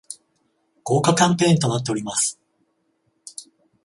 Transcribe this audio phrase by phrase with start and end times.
[0.83, 2.39] 豪華キャンペーンとなっております